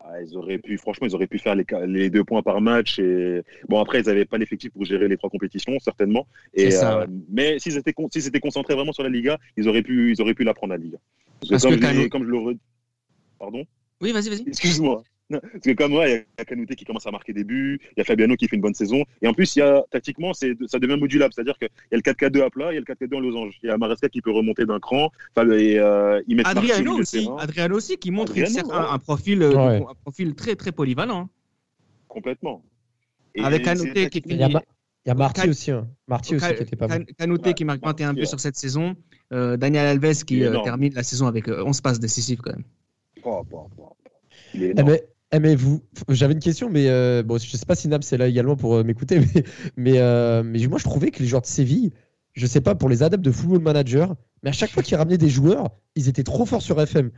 [0.00, 2.98] Ah, ils auraient pu, franchement, ils auraient pu faire les, les deux points par match.
[2.98, 6.26] Et bon, après, ils n'avaient pas l'effectif pour gérer les trois compétitions, certainement.
[6.54, 9.38] Et, C'est ça, euh, Mais s'ils étaient, con- s'ils s'étaient concentrés vraiment sur la Liga,
[9.58, 10.96] ils auraient pu, ils auraient pu la prendre la Liga.
[11.40, 12.58] Parce que, comme, que je, comme je le re-
[13.38, 13.64] Pardon?
[14.00, 14.44] Oui, vas-y, vas-y.
[14.48, 15.02] Excuse-moi.
[15.30, 17.98] Parce que comme moi, il y a Canouté qui commence à marquer des buts, il
[17.98, 19.04] y a Fabiano qui fait une bonne saison.
[19.20, 21.34] Et en plus, il y a, tactiquement, c'est, ça devient modulable.
[21.34, 23.58] C'est-à-dire qu'il y a le 4-4-2 à plat, il y a le 4-4-2 en losange.
[23.62, 25.10] Il y a Maresca qui peut remonter d'un cran.
[25.36, 27.28] Et, euh, ils Adriano aussi.
[27.38, 28.86] Adriano aussi qui montre Adriano, un, ouais.
[28.90, 29.84] un profil, euh, Ouais.
[29.90, 31.20] un profil très très polyvalent.
[31.24, 31.28] hein.
[32.08, 32.62] Complètement.
[33.34, 33.92] Et Avec qui tactiquement-
[34.34, 34.60] Il y a, finit-
[35.04, 35.70] il y a Marty Can- aussi.
[35.72, 35.86] hein.
[36.06, 37.06] Marty aussi Can- qui était pas Can- mal.
[37.18, 38.26] Canouté Ouais, qui marque 21 buts ouais.
[38.26, 38.96] sur cette saison.
[39.34, 42.64] Euh, Daniel Alves qui euh, termine la saison avec euh, 11 passes décisives quand même.
[43.28, 43.96] Oh, oh, oh.
[44.54, 44.98] Il est Eh ben,
[45.32, 48.16] eh mais vous, j'avais une question, mais euh, bon, je sais pas si Nab c'est
[48.16, 49.44] là également pour euh, m'écouter, mais,
[49.76, 51.92] mais, euh, mais moi je trouvais que les joueurs de Séville,
[52.32, 55.18] je sais pas pour les adeptes de football manager, mais à chaque fois qu'ils ramenaient
[55.18, 57.10] des joueurs, ils étaient trop forts sur FM.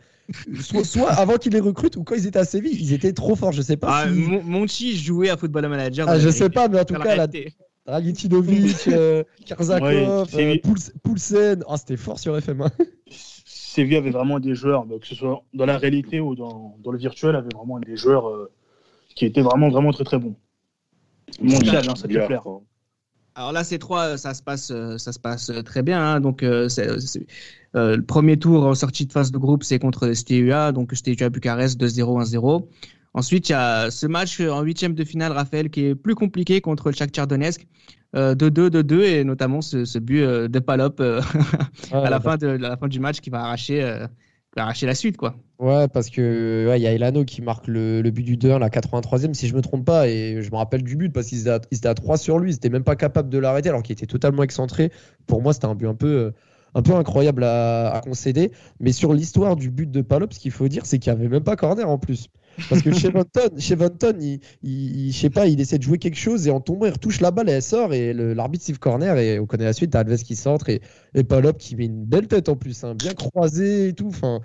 [0.61, 3.37] Soit, soit avant qu'ils les recrutent ou quand ils étaient à Séville, ils étaient trop
[3.37, 3.53] forts.
[3.53, 3.89] Je sais pas.
[3.91, 6.09] Ah, si- Mon- Monchi jouait à Football Manager.
[6.09, 7.53] Ah, je sais pas, mais en tout cas, la, réalité.
[7.87, 10.71] Dragitinovic, euh, Karzakov, Ouais, euh,
[11.03, 11.65] Poulsen.
[11.69, 12.65] Ah, c'était fort sur FM.
[13.71, 16.91] Séville avait vraiment des joueurs, bah, que ce soit dans la réalité ou dans, dans
[16.91, 18.51] le virtuel, avait vraiment des joueurs euh,
[19.15, 20.35] qui étaient vraiment, vraiment très très bons.
[21.41, 22.43] Mondial, hein, ça te Bien, plaire.
[23.37, 26.01] Alors là, ces trois, ça se passe, euh, ça se passe euh, très bien.
[26.01, 26.21] hein.
[26.21, 27.27] Donc, euh, c'est- c'est-
[27.77, 31.31] euh, le premier tour en sortie de phase de groupe, c'est contre STUA, donc STUA
[31.31, 32.69] Bucarest 2-0, 1-0.
[33.15, 36.61] Ensuite, il y a ce match en huitième de finale, Raphaël, qui est plus compliqué
[36.61, 37.67] contre le Shakhtar Donetsk.
[38.17, 41.21] Euh, 2-2, 2-2, et notamment ce, ce but euh, de Palop euh,
[41.93, 44.07] à la fin, de, à la fin du match qui va arracher,
[44.57, 45.37] arracher la suite, quoi.
[45.59, 48.59] Ouais, parce que ouais, il y a Elano qui marque le, le but du 2-1,
[48.59, 51.41] la 83e, si je me trompe pas, et je me rappelle du but parce qu'ils
[51.43, 53.69] étaient, à- ils étaient à 3 sur lui, ils étaient même pas capables de l'arrêter
[53.69, 54.91] alors qu'il était totalement excentré.
[55.27, 56.33] Pour moi, c'était un but un peu,
[56.75, 58.53] un peu incroyable à, à concéder.
[58.81, 61.29] Mais sur l'histoire du but de Palop, ce qu'il faut dire, c'est qu'il n'y avait
[61.29, 62.29] même pas corner en plus.
[62.69, 63.11] Parce que chez
[63.75, 66.61] Vanton, il, il- il- je sais pas, il essaie de jouer quelque chose et en
[66.61, 69.65] tombant, il retouche la balle et elle sort et l'arbitre siffle corner et on connaît
[69.65, 70.81] la suite, t'as Alves qui centre et,
[71.15, 74.09] et Palop qui met une belle tête en plus, hein, bien croisé et tout.
[74.09, 74.41] Enfin,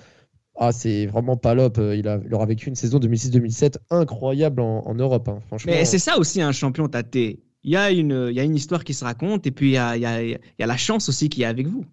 [0.57, 1.77] ah, c'est vraiment Palop.
[1.79, 5.27] euh, Il, a, il aura vécu une saison 2006-2007 incroyable en, en Europe.
[5.27, 5.73] hein, franchement.
[5.73, 7.15] Mais c'est ça aussi un champion, Tate.
[7.15, 9.73] Il y, a une, il y a une histoire qui se raconte, et puis il
[9.73, 11.83] y a, il y a- il y a la chance aussi qui est avec vous.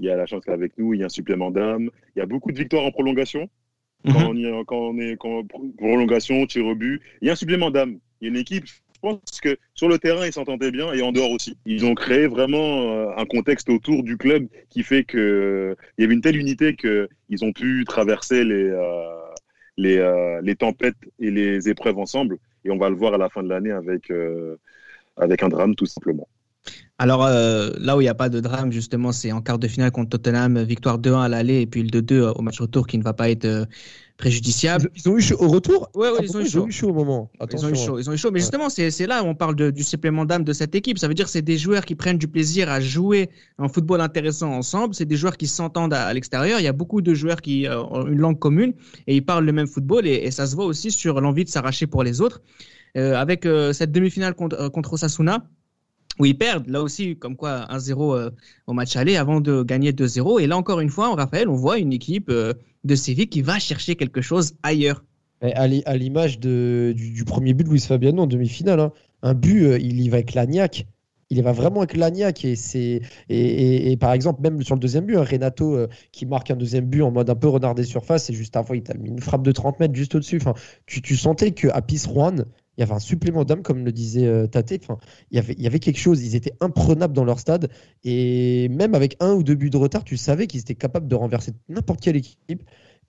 [0.00, 1.90] Il y a la chance qu'avec nous, il y a un supplément d'âme.
[2.14, 3.48] Il y a beaucoup de victoires en prolongation.
[4.04, 4.12] Mhm.
[4.12, 5.42] Quand, on, y est, quand on est quand,
[5.78, 7.98] prolongation, tir au but, il y a un supplément d'âme.
[8.20, 11.02] Il y a une équipe, je pense que sur le terrain, ils s'entendaient bien et
[11.02, 11.56] en dehors aussi.
[11.66, 16.04] Ils ont créé vraiment euh, un contexte autour du club qui fait que il y
[16.04, 19.16] avait une telle unité qu'ils ont pu traverser les, euh,
[19.76, 22.38] les, euh, les tempêtes et les épreuves ensemble.
[22.64, 24.56] Et on va le voir à la fin de l'année avec, euh,
[25.16, 26.28] avec un drame, tout simplement.
[26.98, 29.68] Alors euh, là où il n'y a pas de drame, justement, c'est en quart de
[29.68, 32.96] finale contre Tottenham, victoire 2-1 à l'aller et puis le 2-2 au match retour qui
[32.96, 33.66] ne va pas être euh,
[34.16, 34.90] préjudiciable.
[34.94, 35.90] Ils, ils ont eu chaud au retour?
[35.94, 36.88] Ouais, ouais, Ah, ils ont eu chaud.
[36.88, 37.30] au moment?
[37.52, 38.30] Ils ont eu chaud, ils ont eu chaud.
[38.30, 38.40] Mais Ouais.
[38.40, 40.96] justement, c'est là où on parle de- du supplément d'âme de cette équipe.
[40.98, 43.28] Ça veut dire que c'est des joueurs qui prennent du plaisir à jouer
[43.58, 44.94] un football intéressant ensemble.
[44.94, 46.60] C'est des joueurs qui s'entendent à, à l'extérieur.
[46.60, 48.72] Il y a beaucoup de joueurs qui euh, ont une langue commune
[49.06, 50.06] et ils parlent le même football.
[50.06, 52.40] Et, et ça se voit aussi sur l'envie de s'arracher pour les autres.
[52.96, 55.46] Euh, avec euh, cette demi-finale contre, euh, contre Osasuna,
[56.18, 58.30] où ils perdent, là aussi, comme quoi 1-0 euh,
[58.66, 60.40] au match aller avant de gagner 2-0.
[60.40, 63.42] Et là, encore une fois, en Raphaël, on voit une équipe euh, de Séville qui
[63.42, 65.04] va chercher quelque chose ailleurs.
[65.42, 68.92] À l'i- à l'image du, premier but de Luis Fabiano en demi-finale, hein.
[69.22, 70.86] un but, euh, il y va avec l'agnac.
[71.28, 72.44] Il y va vraiment avec l'agnac.
[72.44, 72.54] Et,
[73.28, 75.76] et, par exemple, même sur le deuxième but, hein, Renato
[76.12, 78.74] qui marque un deuxième but en mode un peu renard des surfaces, et juste avant,
[78.74, 80.40] il t'a mis une frappe de 30 mètres juste au-dessus.
[80.86, 82.44] Tu, tu sentais qu'à Pisse-Rouen,
[82.76, 84.72] il y avait un supplément d'âme, comme le disait euh, Tate.
[85.30, 86.22] Il y avait quelque chose.
[86.22, 87.70] Ils étaient imprenables dans leur stade.
[88.04, 91.14] Et même avec un ou deux buts de retard, tu savais qu'ils étaient capables de
[91.14, 92.62] renverser n'importe quelle équipe.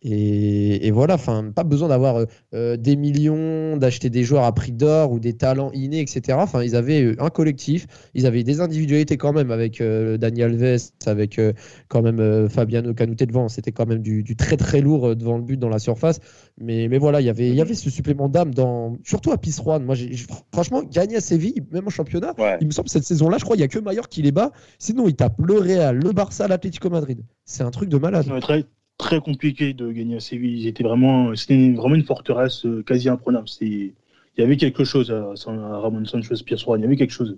[0.03, 4.53] Et, et voilà, enfin, pas besoin d'avoir euh, euh, des millions, d'acheter des joueurs à
[4.53, 6.37] prix d'or ou des talents innés, etc.
[6.39, 10.63] Enfin, ils avaient euh, un collectif, ils avaient des individualités quand même avec euh, Daniel
[10.63, 11.53] Alves, avec euh,
[11.87, 13.49] quand même Fabiano Canouté devant.
[13.49, 16.19] C'était quand même du, du très très lourd devant le but dans la surface.
[16.59, 19.37] Mais, mais voilà, il y avait, il y avait ce supplément d'âme dans, surtout à
[19.37, 19.79] Pizjuan.
[19.83, 20.11] Moi, j'ai,
[20.53, 22.57] franchement, gagner à Séville, même en championnat, Ouais.
[22.61, 24.51] il me semble cette saison-là, je crois, il y a que Mallorca qui les bat.
[24.79, 27.21] Sinon, il tape le Real, le Barça, l'Atlético Madrid.
[27.45, 28.27] C'est un truc de malade.
[28.27, 28.63] Ouais, très,
[28.97, 30.61] très compliqué de gagner à Séville.
[30.61, 33.47] Ils étaient vraiment, c'était vraiment une forteresse euh, quasi imprenable.
[33.61, 33.93] Il
[34.37, 35.33] y avait quelque chose à,
[35.79, 36.77] Ramon Sanchez Pizjuan.
[36.79, 37.37] Il y avait quelque chose.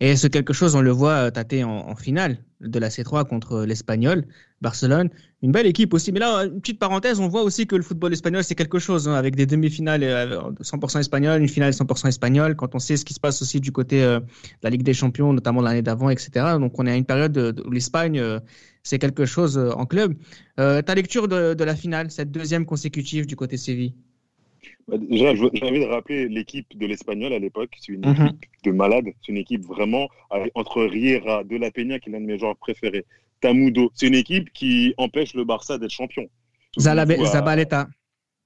[0.00, 3.64] Et ce quelque chose, on le voit euh, tâter en, finale de la C3 contre
[3.64, 4.26] l'Espagnol,
[4.60, 5.08] Barcelone.
[5.42, 6.12] Une belle équipe aussi.
[6.12, 9.08] Mais là, une petite parenthèse, on voit aussi que le football espagnol, c'est quelque chose,
[9.08, 13.04] hein, avec des demi-finales euh, 100% espagnoles, une finale 100% espagnole, quand on sait ce
[13.06, 14.26] qui se passe aussi du côté euh, de
[14.62, 16.58] la Ligue des Champions, notamment l'année d'avant, etc.
[16.60, 18.38] Donc on est à une période de- de- où l'Espagne, euh,
[18.82, 20.14] c'est quelque chose euh, en club.
[20.60, 23.94] Euh, ta lecture de, la finale, cette deuxième consécutive du côté Séville?
[24.88, 27.70] Déjà, je- j'ai envie de rappeler l'équipe de l'Espagnol à l'époque.
[27.80, 28.26] C'est une Mhm.
[28.26, 29.06] équipe de malades.
[29.20, 32.38] C'est une équipe vraiment avec- entre Riera, De La Peña, qui est l'un de mes
[32.38, 33.04] joueurs préférés,
[33.40, 33.90] Tamudo.
[33.94, 36.26] C'est une équipe qui empêche le Barça d'être champion.
[36.78, 37.88] Zalabe- Souvenez-vous à- Zabaleta.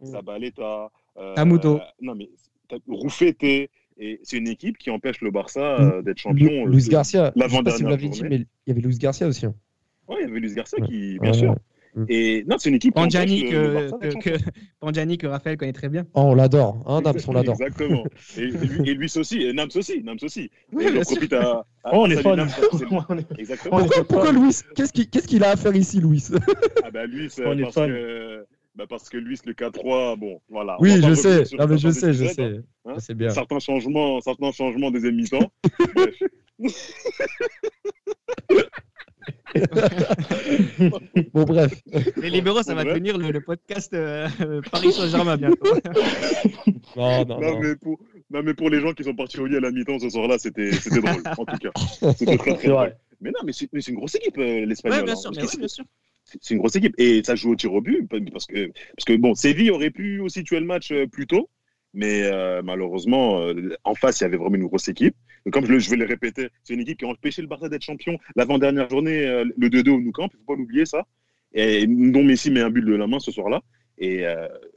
[0.03, 0.91] Zabaleta.
[1.19, 1.81] euh, Tamudo.
[2.01, 2.29] Non, mais
[2.69, 3.69] t'as- Rufete.
[4.03, 6.65] Et c'est une équipe qui empêche le Barça euh, d'être champion.
[6.65, 7.99] Lu- Luis euh, Garcia, si l'avant-dernière
[8.31, 9.45] mais il y avait Luis Garcia aussi.
[9.45, 9.55] hein.
[10.09, 11.51] Ouais, il y avait Luis Garcia qui, bien Ouais, sûr.
[11.51, 11.57] ouais.
[11.97, 12.05] Mm.
[12.09, 14.37] Et non, c'est une équipe le- que, que,
[15.17, 16.07] que- Raphaël connaît très bien.
[16.15, 17.55] Oh, on l'adore, hein, Nams, on l'adore.
[17.61, 18.05] Exactement.
[18.37, 20.51] Et, et lui, aussi, et Nams aussi, Nams aussi.
[20.73, 21.15] Oui, et sûr.
[21.15, 22.37] profite à, à- Oh, on est fan.
[22.37, 22.49] Nams,
[23.09, 23.77] On est- Exactement.
[23.77, 24.33] on Pourquoi, pourquoi.
[24.33, 26.25] Louis Qu'est-ce qu'il a à faire ici, Louis
[26.85, 27.89] Ah bah lui, c'est On est parce fan.
[27.91, 30.77] que, bah parce que lui, c'est le 4-3, bon, voilà.
[30.79, 31.45] On Oui, pas je sais.
[31.59, 32.61] Non, mais je sais, je sais.
[32.87, 32.95] hein.
[32.99, 33.31] C'est bien.
[33.31, 35.51] Certains changements, certains changements des émissions.
[39.55, 40.91] Bref.
[41.35, 41.73] Bon, bref.
[42.17, 42.89] Les libéraux, ça va Ouais.
[42.91, 44.29] devenir le, le podcast euh,
[44.71, 45.57] Paris Saint-Germain bientôt.
[46.97, 47.61] Non, non, non, non.
[47.61, 47.99] mais pour,
[48.31, 50.39] Non, mais pour les gens qui sont partis au lit à la mi-temps ce soir-là,
[50.39, 51.71] c'était c'était drôle, en tout cas.
[52.17, 52.97] C'était très, très drôle.
[53.21, 54.99] Mais non, mais c'est une grosse équipe, euh, l'Espagnol.
[55.01, 55.85] Ouais, bien hein, sûr, mais que oui, bien sûr.
[56.25, 56.95] c'est- C'est une grosse équipe.
[56.99, 60.21] Et ça joue au tir au but, parce que, parce que bon, Séville aurait pu
[60.21, 61.49] aussi tuer le match euh, plus tôt,
[61.93, 65.15] mais euh, malheureusement, euh, en face, il y avait vraiment une grosse équipe.
[65.53, 67.83] Comme je, le- vais le répéter, c'est une équipe qui a empêché le Barça d'être
[67.83, 71.05] champion l'avant-dernière journée, euh, le 2-2 au Nou Camp, il ne faut pas l'oublier ça.
[71.53, 73.61] Et dont Messi met un but de la main ce soir-là.
[74.03, 74.25] Et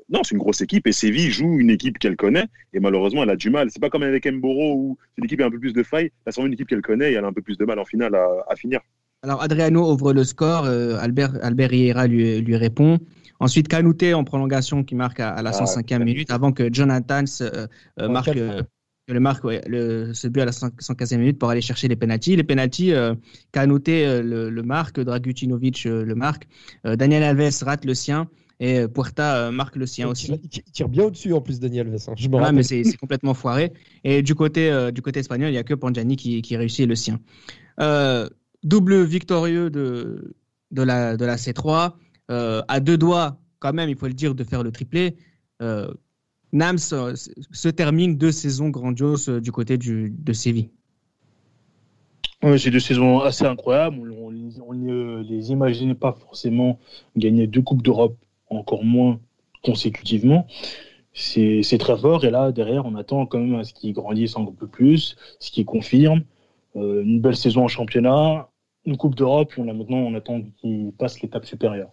[0.10, 0.86] non, c'est une grosse équipe.
[0.88, 2.46] Et Séville joue une équipe qu'elle connaît.
[2.74, 3.70] Et malheureusement, elle a du mal.
[3.70, 6.10] C'est pas comme avec Mboro où c'est l'équipe a un peu plus de failles.
[6.26, 7.86] Là, c'est une équipe qu'elle connaît et elle a un peu plus de mal en
[7.86, 8.82] finale à, finir.
[9.22, 13.00] Alors Adriano ouvre le score, Albert, Albert Riera lui répond.
[13.44, 17.24] Ensuite Canouté en prolongation qui marque à, à la Ah, 105e minute avant que Jonathan
[17.42, 17.68] euh,
[18.00, 18.62] euh, marque, euh,
[19.08, 22.36] le, marque ouais, le, ce but à la 115e minute pour aller chercher les pénalties.
[22.36, 23.14] Les pénalties, euh,
[23.56, 26.48] euh, le, le marque, Dragutinovic euh, le marque,
[26.84, 28.30] Daniel Alves rate le sien
[28.60, 30.26] et Puerta marque le sien Il aussi.
[30.28, 32.06] tire, il tire- il tire bien au-dessus en plus, Daniel Alves.
[32.08, 32.14] hein.
[32.16, 32.56] Je rappelle.
[32.56, 33.74] mais c'est c'est complètement foiré.
[34.04, 36.88] Et du côté, euh, du côté espagnol, il n'y a que Panjani qui, qui réussit
[36.88, 37.20] le sien.
[37.82, 38.30] Euh,
[38.64, 40.36] double victorieux de,
[40.72, 41.94] de, la, de la C3.
[42.32, 45.16] Euh, à deux doigts, quand même, il faut le dire, de faire le triplé.
[45.62, 45.94] Euh,
[46.52, 50.70] Nams se termine deux saisons grandioses euh, du côté du, de Séville.
[52.58, 53.98] C'est deux saisons assez incroyables.
[54.12, 56.78] On, ne les imaginait pas forcément
[57.16, 58.18] gagner deux Coupes d'Europe,
[58.50, 59.22] encore moins
[59.64, 60.46] consécutivement.
[61.14, 62.26] C'est très fort.
[62.26, 65.52] Et là, derrière, on attend quand même à ce qu'ils grandissent un peu plus, ce
[65.52, 66.24] qui confirme.
[66.76, 68.50] Une belle saison en championnat,
[68.86, 69.54] une Coupe d'Europe.
[69.56, 71.92] et On a maintenant, on attend qu'ils passent l'étape supérieure.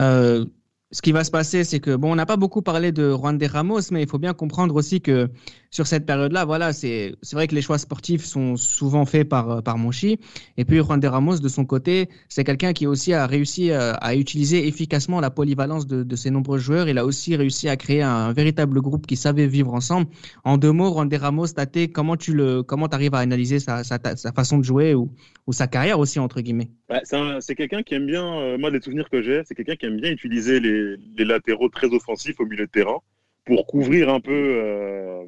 [0.00, 0.46] Euh,
[0.92, 3.38] ce qui va se passer, c'est que bon, on n'a pas beaucoup parlé de Juan
[3.38, 5.30] de Ramos, mais il faut bien comprendre aussi que
[5.70, 9.78] sur cette période-là, voilà, c'est vrai que les choix sportifs sont souvent faits par par
[9.78, 10.18] Monchi,
[10.56, 13.92] et puis Juan de Ramos de son côté, c'est quelqu'un qui aussi a réussi à,
[13.92, 16.88] à utiliser efficacement la polyvalence de, de ses nombreux joueurs.
[16.88, 20.08] Il a aussi réussi à créer un, véritable groupe qui savait vivre ensemble.
[20.42, 23.84] En deux mots, Juan de Ramos, Tate, comment tu le comment arrives à analyser sa,
[23.84, 25.12] sa, sa façon de jouer ou,
[25.46, 26.72] ou sa carrière aussi entre guillemets?
[26.90, 29.54] Ouais, c'est un- c'est quelqu'un qui aime bien, euh, moi, les souvenirs que j'ai, c'est
[29.54, 32.98] quelqu'un qui aime bien utiliser les, latéraux très offensifs au milieu de terrain
[33.44, 35.24] pour couvrir un peu, euh,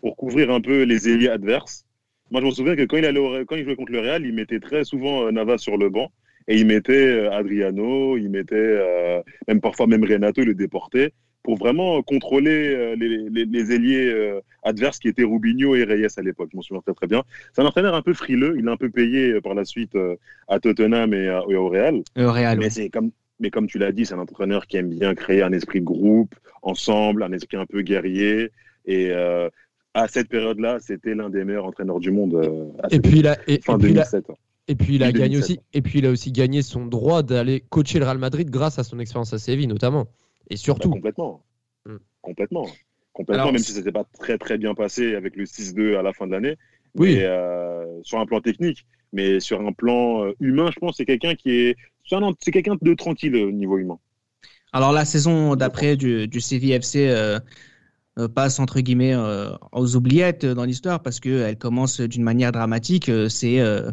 [0.00, 1.84] pour couvrir un peu les ailiers adverses.
[2.30, 5.26] Moi, je me souviens que quand il, jouait contre le Real, il mettait très souvent
[5.26, 6.10] euh, Navas sur le banc
[6.48, 11.12] et il mettait euh, Adriano, il mettait même parfois même Renato, il le déportait
[11.44, 16.06] pour vraiment contrôler euh, les, les, les ailiers euh, adverses qui étaient Rubinho et Reyes
[16.16, 16.48] à l'époque.
[16.50, 17.22] Je m'en souviens très très bien.
[17.52, 18.56] C'est un entraîneur un peu frileux.
[18.58, 19.92] Il a un peu payé euh, par la suite
[20.48, 22.02] à Tottenham et, à- et au Real.
[22.18, 22.58] Euh, Real.
[22.58, 25.42] Mais c'est comme, mais comme tu l'as dit, c'est un entraîneur qui aime bien créer
[25.42, 28.50] un esprit de groupe, ensemble, un esprit un peu guerrier.
[28.86, 29.48] Et euh,
[29.92, 32.34] à cette période-là, c'était l'un des meilleurs entraîneurs du monde.
[32.34, 34.24] euh, à Et puis, et, et fin puis il a- 2007.
[34.68, 35.42] et puis il a Depuis gagné 2007.
[35.58, 38.78] aussi, et puis il a aussi gagné son droit d'aller coacher le Real Madrid grâce
[38.78, 40.06] à son expérience à Séville notamment.
[40.50, 41.44] Et Bah, surtout, complètement.
[41.86, 41.96] Mm.
[42.22, 42.66] Complètement.
[43.12, 46.02] Complètement, Alors, même si ça s'était pas très très bien passé avec le 6-2 à
[46.02, 46.56] la fin de l'année.
[46.96, 47.14] Oui.
[47.16, 48.86] Mais, euh, sur un plan technique.
[49.12, 51.76] Mais sur un plan euh, humain, je pense que c'est quelqu'un qui est.
[52.08, 53.98] c'est un- C'est quelqu'un de tranquille au niveau humain.
[54.72, 57.38] Alors la saison d'après du, du CVFC euh,
[58.18, 63.08] euh, passe entre guillemets euh, aux oubliettes dans l'histoire parce qu'elle commence d'une manière dramatique.
[63.08, 63.90] Euh, C'est euh,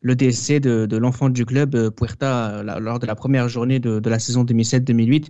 [0.00, 3.48] le décès de, de l'enfant du club, euh, Puerta, euh, la- lors de la première
[3.48, 5.28] journée de, de la saison 2007-2008.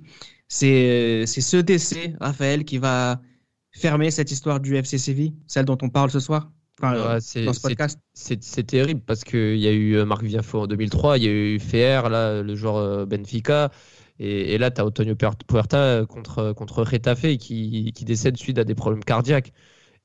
[0.55, 3.21] C'est ce décès, Raphaël, qui va
[3.73, 7.21] fermer cette histoire du FC Séville, celle dont on parle ce soir, enfin, euh, Ouais,
[7.21, 7.99] c'est- dans ce podcast.
[8.13, 11.31] c'est terrible parce qu'il y a eu euh, Marc Viafo en 2003, il y a
[11.31, 13.71] eu Fer, là, le joueur euh, Benfica.
[14.19, 18.59] Et, et là, tu as Antonio Puerta euh, contre, contre Retafe qui, qui décède suite
[18.59, 19.53] à des problèmes cardiaques.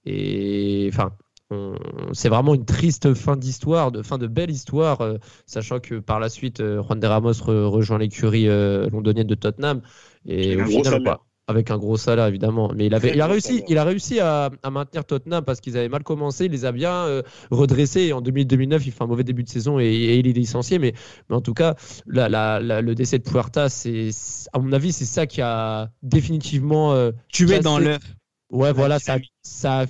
[0.06, 1.12] Et enfin,
[2.14, 6.20] c'est vraiment une triste fin d'histoire, de fin de belle histoire, euh, sachant que par
[6.20, 9.82] la suite, euh, Juan de Ramos re- rejoint l'écurie euh, londonienne de Tottenham.
[10.26, 12.72] Et Avec au un gros final, bah, avec un gros salaire évidemment.
[12.76, 15.78] Mais il, avait, il, a, réussi, il a réussi à, à maintenir Tottenham parce qu'ils
[15.78, 16.46] avaient mal commencé.
[16.46, 18.12] Il les a bien euh, redressés.
[18.12, 20.78] En 2000-2009, il fait un mauvais début de saison et, et il est licencié.
[20.78, 20.94] Mais,
[21.30, 21.76] mais en tout cas,
[22.06, 24.10] la- la- la- le décès de Puerta, c'est,
[24.52, 28.02] à mon avis, c'est ça qui a définitivement euh, Tué cassé- dans l'œuf.
[28.52, 29.86] Ouais, voilà, ça, ça a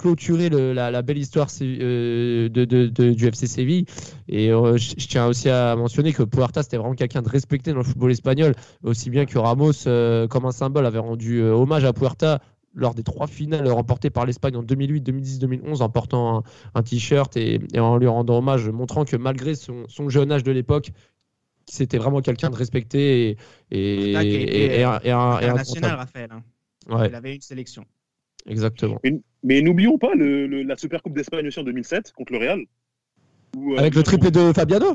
[0.00, 3.84] clôturé le- la, la belle histoire euh, de, de- de- du FC Séville.
[4.28, 7.72] Et euh, je, je tiens aussi à mentionner que Puerta, c'était vraiment quelqu'un de respecté
[7.72, 11.52] dans le football espagnol, aussi bien que Ramos, euh, comme un symbole, avait rendu euh,
[11.52, 12.40] hommage à Puerta
[12.74, 16.42] lors des trois finales remportées par l'Espagne en 2008, 2010, 2011, en portant un,
[16.74, 20.44] un t-shirt et, et en lui rendant hommage, montrant que malgré son, son jeune âge
[20.44, 20.90] de l'époque,
[21.66, 23.36] c'était vraiment quelqu'un de respecté et,
[23.70, 25.96] et, et, était, et- et un- et un- et un International, comptable.
[25.98, 26.30] Raphaël.
[26.32, 26.42] hein.
[26.88, 27.84] Ouais, Il avait une sélection.
[28.46, 28.98] exactement.
[29.04, 32.38] Mais, mais n'oublions pas le, le- la Super Coupe d'Espagne aussi en 2007 contre le
[32.38, 32.60] Real.
[33.56, 34.94] Où, euh, Avec le triplé de Fabiano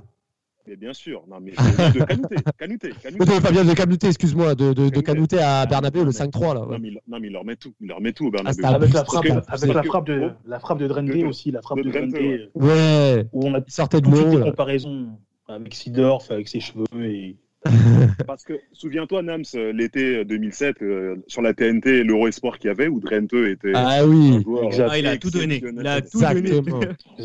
[0.68, 3.26] Mais bien sûr, non, mais de Canouté, Canouté, Canouté.
[3.26, 6.62] Non, pas bien de Canouté, excuse-moi, de, de, de Canouté à Bernabeu, le 5-3 là.
[6.62, 6.80] Non, ouais.
[6.80, 8.62] mais, il- non, mais il leur met tout, il leur met tout au Bernabeu.
[8.64, 11.26] Ah, Avec la frappe, que- avec la que- frappe de, la frappe de Drenthe de-
[11.26, 12.50] aussi, la frappe de de Drenthe, ouais.
[12.56, 14.44] Ouais, où on a il sortait de de l'eau.
[14.44, 15.10] comparaisons
[15.48, 16.86] avec Sidorf, avec ses cheveux.
[17.04, 17.36] Et...
[18.28, 22.72] Parce que, souviens-toi, Nams, euh, l'été 2007, euh, sur la TNT, l'Euro Espoir qu'il y
[22.72, 24.70] avait, où Drenthe était Ah oui, joueur.
[24.90, 25.62] Ah, il a tout donné.
[25.64, 26.52] Il a tout donné.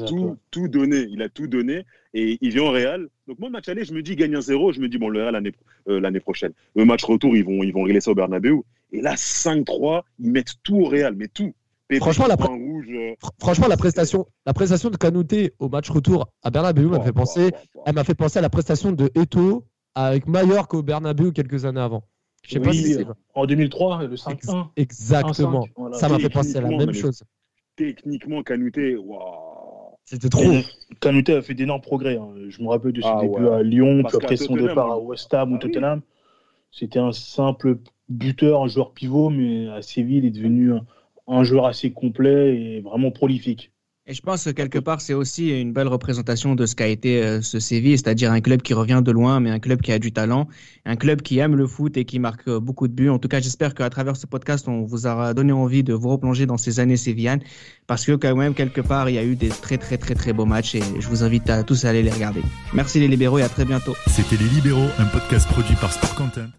[0.07, 1.07] tout, tout donné.
[1.11, 3.09] Il a tout donné et il vient au Real.
[3.26, 4.98] Donc moi, le match aller, je me dis, il gagne un 0 Je me dis,
[4.98, 5.53] bon, le Real l'année
[5.88, 6.53] euh, l'année prochaine.
[6.74, 8.57] Le match retour, ils vont, ils vont régler ça au Bernabeu.
[8.92, 11.53] Et là, 5-3, ils mettent tout au Real, mais tout.
[11.88, 12.87] Pépé Franchement, la rouge.
[12.90, 16.98] euh, Fr- Franchement, la prestation, la prestation de Canouté au match retour à Bernabeu m'a
[16.98, 17.83] oh, fait penser, oh, oh.
[17.87, 21.81] elle m'a fait penser à la prestation de Eto avec Mallorca au Bernabeu quelques années
[21.81, 22.03] avant.
[22.42, 24.68] Je sais pas Oui, si c'est En 2003, le 5-1.
[24.76, 25.64] exactement.
[25.64, 25.96] 1-5, voilà.
[25.98, 27.22] Ça m'a fait penser à la Techniquement, même chose.
[27.76, 29.96] Techniquement, Canuté, waouh.
[30.05, 30.42] C'était trop.
[30.42, 30.64] Et
[31.00, 32.16] Canouté a fait d'énormes progrès.
[32.16, 32.29] hein.
[32.48, 33.55] Je me rappelle de ses Ah, débuts ouais.
[33.55, 35.70] à Lyon, Parce puis après son Tottenham, départ à on- West Ham ou Ah oui.
[35.70, 36.00] Tottenham.
[36.72, 40.85] C'était un simple buteur, un joueur pivot, mais à Séville, il est devenu un,
[41.29, 43.72] un joueur assez complet et vraiment prolifique.
[44.11, 47.23] Et je pense que quelque part, c'est aussi une belle représentation de ce qu'a été
[47.23, 50.01] euh, ce Séville, c'est-à-dire un club qui revient de loin, mais un club qui a
[50.01, 50.49] du talent,
[50.85, 53.09] un club qui aime le foot et qui marque euh, beaucoup de buts.
[53.09, 56.09] En tout cas, j'espère qu'à travers ce podcast, on vous aura donné envie de vous
[56.09, 57.38] replonger dans ces années sévillanes,
[57.87, 60.33] parce que quand même, quelque part, il y a eu des très, très, très, très
[60.33, 62.42] beaux matchs et je vous invite à tous à aller les regarder.
[62.75, 63.94] Merci les libéraux et à très bientôt.
[64.09, 66.51] C'était Les Libéraux, un podcast produit par Sport Content.